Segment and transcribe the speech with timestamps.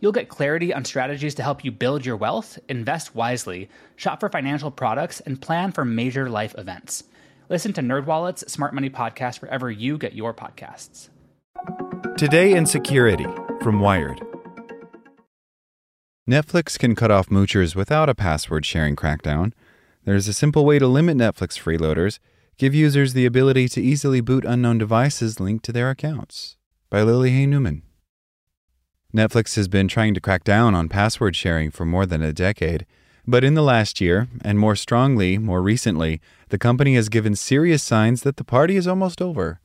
[0.00, 4.28] You'll get clarity on strategies to help you build your wealth, invest wisely, shop for
[4.28, 7.04] financial products, and plan for major life events.
[7.48, 11.08] Listen to NerdWallet's Smart Money Podcast wherever you get your podcasts.
[12.18, 13.26] Today in Security
[13.62, 14.20] from Wired.
[16.28, 19.52] Netflix can cut off moochers without a password sharing crackdown.
[20.04, 22.18] There's a simple way to limit Netflix freeloaders,
[22.58, 26.56] give users the ability to easily boot unknown devices linked to their accounts.
[26.90, 27.82] By Lily Hay Newman.
[29.16, 32.84] Netflix has been trying to crack down on password sharing for more than a decade,
[33.26, 37.82] but in the last year, and more strongly more recently, the company has given serious
[37.82, 39.58] signs that the party is almost over.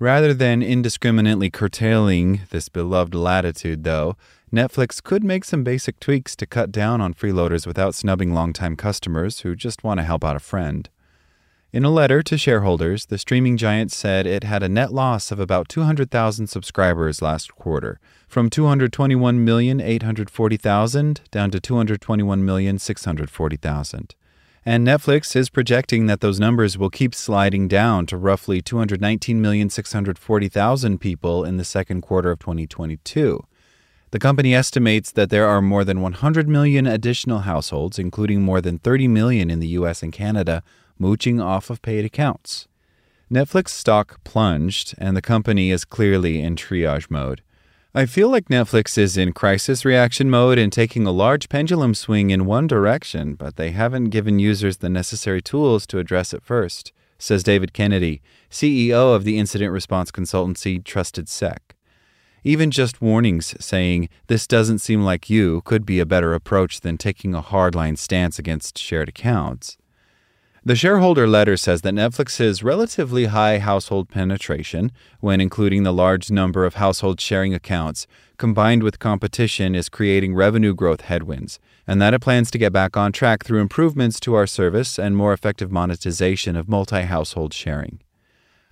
[0.00, 4.16] Rather than indiscriminately curtailing this beloved latitude, though,
[4.52, 9.40] Netflix could make some basic tweaks to cut down on freeloaders without snubbing longtime customers
[9.40, 10.90] who just want to help out a friend.
[11.72, 15.40] In a letter to shareholders, the streaming giant said it had a net loss of
[15.40, 24.12] about 200,000 subscribers last quarter, from 221,840,000 down to 221,640,000.
[24.64, 31.44] And Netflix is projecting that those numbers will keep sliding down to roughly 219,640,000 people
[31.44, 33.44] in the second quarter of 2022.
[34.12, 38.78] The company estimates that there are more than 100 million additional households, including more than
[38.78, 40.62] 30 million in the US and Canada,
[40.98, 42.68] mooching off of paid accounts.
[43.32, 47.42] Netflix stock plunged, and the company is clearly in triage mode.
[47.92, 52.30] I feel like Netflix is in crisis reaction mode and taking a large pendulum swing
[52.30, 56.92] in one direction, but they haven't given users the necessary tools to address it first,
[57.18, 58.20] says David Kennedy,
[58.50, 61.58] CEO of the incident response consultancy TrustedSec.
[62.44, 66.98] Even just warnings saying, this doesn't seem like you, could be a better approach than
[66.98, 69.78] taking a hardline stance against shared accounts.
[70.66, 74.90] The shareholder letter says that Netflix's relatively high household penetration,
[75.20, 80.74] when including the large number of household sharing accounts, combined with competition, is creating revenue
[80.74, 84.48] growth headwinds, and that it plans to get back on track through improvements to our
[84.48, 88.00] service and more effective monetization of multi household sharing.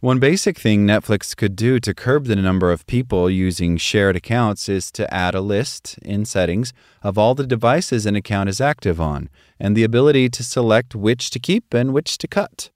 [0.04, 4.68] One basic thing Netflix could do to curb the number of people using shared accounts
[4.68, 9.00] is to add a list in settings of all the devices an account is active
[9.00, 12.68] on and the ability to select which to keep and which to cut.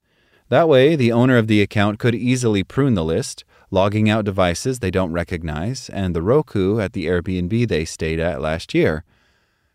[0.47, 4.79] That way, the owner of the account could easily prune the list, logging out devices
[4.79, 9.03] they don't recognize and the Roku at the Airbnb they stayed at last year.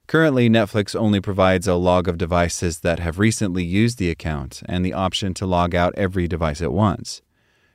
[0.08, 4.84] Currently, Netflix only provides a log of devices that have recently used the account and
[4.84, 7.22] the option to log out every device at once.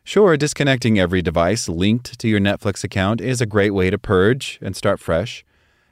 [0.09, 4.57] Sure, disconnecting every device linked to your Netflix account is a great way to purge
[4.59, 5.45] and start fresh.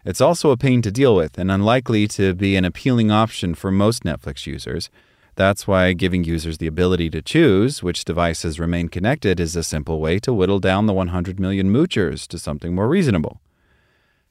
[0.05, 3.69] It's also a pain to deal with and unlikely to be an appealing option for
[3.69, 4.89] most Netflix users.
[5.35, 9.99] That's why giving users the ability to choose which devices remain connected is a simple
[9.99, 13.39] way to whittle down the 100 million moochers to something more reasonable.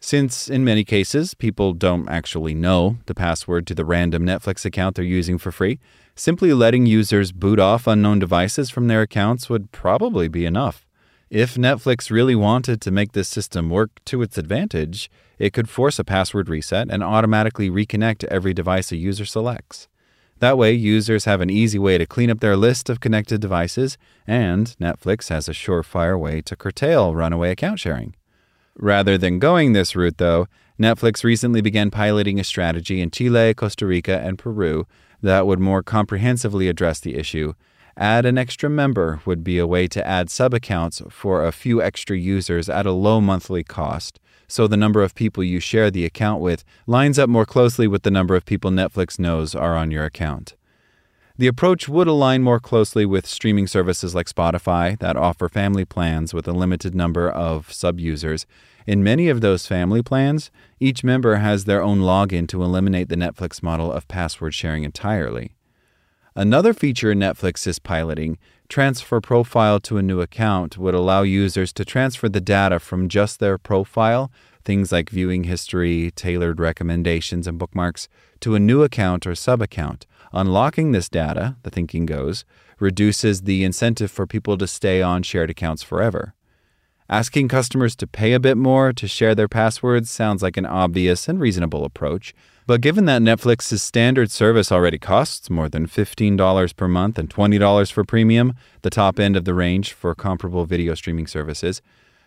[0.06, 4.94] Since in many cases people don't actually know the password to the random Netflix account
[4.94, 5.80] they're using for free,
[6.14, 10.86] simply letting users boot off unknown devices from their accounts would probably be enough.
[11.28, 15.10] If Netflix really wanted to make this system work to its advantage,
[15.41, 19.88] it could force a password reset and automatically reconnect to every device a user selects.
[20.38, 23.98] That way, users have an easy way to clean up their list of connected devices,
[24.24, 28.14] and Netflix has a surefire way to curtail runaway account sharing.
[28.78, 30.46] Rather than going this route, though,
[30.78, 34.86] Netflix recently began piloting a strategy in Chile, Costa Rica, and Peru
[35.22, 37.54] that would more comprehensively address the issue.
[37.96, 41.80] Add an extra member would be a way to add sub accounts for a few
[41.80, 46.04] extra users at a low monthly cost, so the number of people you share the
[46.04, 49.90] account with lines up more closely with the number of people Netflix knows are on
[49.90, 50.54] your account.
[51.38, 56.33] The approach would align more closely with streaming services like Spotify that offer family plans
[56.33, 58.47] with a limited number of sub users.
[58.86, 60.50] In many of those family plans,
[60.80, 65.53] each member has their own login to eliminate the Netflix model of password sharing entirely.
[66.34, 68.38] Another feature Netflix is piloting,
[68.71, 73.41] Transfer Profile to a new account, would allow users to transfer the data from just
[73.41, 74.30] their profile,
[74.66, 78.09] things like viewing history, tailored recommendations, and bookmarks,
[78.41, 80.07] to a new account or sub account.
[80.33, 82.45] Unlocking this data, the thinking goes,
[82.78, 86.34] reduces the incentive for people to stay on shared accounts forever.
[87.09, 91.28] Asking customers to pay a bit more to share their passwords sounds like an obvious
[91.28, 92.34] and reasonable approach,
[92.66, 97.92] but given that Netflix's standard service already costs more than $15 per month and $20
[97.92, 101.80] for premium, the top end of the range for comparable video streaming services,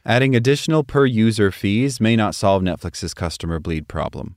[0.06, 4.36] adding additional per user fees may not solve Netflix's customer bleed problem.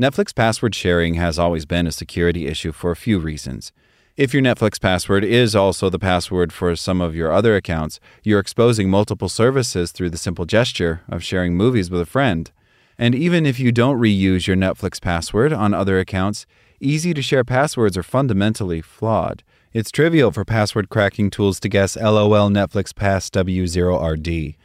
[0.00, 3.72] Netflix password sharing has always been a security issue for a few reasons.
[4.16, 8.40] If your Netflix password is also the password for some of your other accounts, you're
[8.40, 12.50] exposing multiple services through the simple gesture of sharing movies with a friend.
[12.98, 16.46] And even if you don't reuse your Netflix password on other accounts,
[16.80, 19.44] easy to share passwords are fundamentally flawed.
[19.72, 24.56] It's trivial for password cracking tools to guess LOL Netflix Pass W0RD.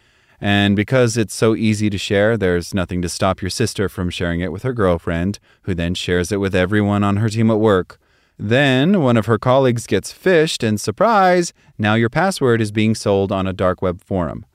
[0.43, 4.41] And because it's so easy to share, there's nothing to stop your sister from sharing
[4.41, 7.97] it with her girlfriend, who then shares it with everyone on her team at work.
[8.37, 13.31] Then one of her colleagues gets phished, and surprise, now your password is being sold
[13.31, 14.45] on a dark web forum.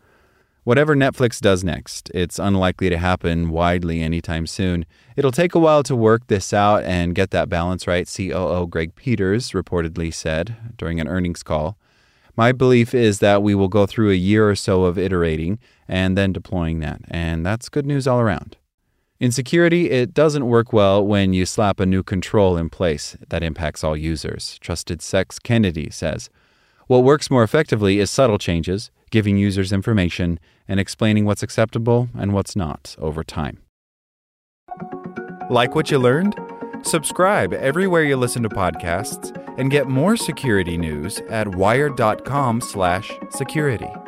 [0.62, 4.84] Whatever Netflix does next, it's unlikely to happen widely anytime soon.
[5.16, 8.94] It'll take a while to work this out and get that balance right, COO Greg
[8.94, 11.78] Peters reportedly said during an earnings call.
[12.36, 15.58] My belief is that we will go through a year or so of iterating
[15.88, 18.56] and then deploying that, and that's good news all around.
[19.20, 23.42] In security, it doesn't work well when you slap a new control in place that
[23.42, 26.30] impacts all users, TrustedSec's Kennedy says.
[26.86, 30.38] What works more effectively is subtle changes, giving users information,
[30.68, 33.58] and explaining what's acceptable and what's not over time.
[35.50, 36.36] Like what you learned?
[36.82, 44.07] Subscribe everywhere you listen to podcasts and get more security news at wired.com/security.